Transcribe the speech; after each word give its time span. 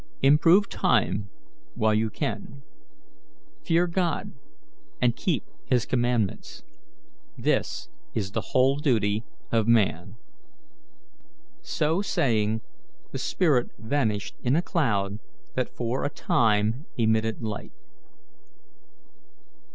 Improve 0.23 0.67
time 0.67 1.29
while 1.75 1.93
you 1.93 2.09
can. 2.09 2.63
Fear 3.61 3.85
God 3.85 4.31
and 4.99 5.15
keep 5.15 5.43
His 5.65 5.85
commandments. 5.85 6.63
This 7.37 7.87
is 8.15 8.31
the 8.31 8.41
whole 8.41 8.77
duty 8.77 9.23
of 9.51 9.67
man." 9.67 10.15
So 11.61 12.01
saying, 12.01 12.61
the 13.11 13.19
spirit 13.19 13.69
vanished 13.77 14.35
in 14.41 14.55
a 14.55 14.63
cloud 14.63 15.19
that 15.53 15.69
for 15.69 16.03
a 16.03 16.09
time 16.09 16.87
emitted 16.97 17.43
light. 17.43 17.71